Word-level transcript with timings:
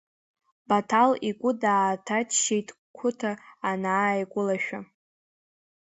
Баҭал 0.67 1.11
игәы 1.27 1.51
дааҭаччеит 1.61 2.67
Қәыҭа 2.97 3.31
анааигәалашәа. 3.69 4.79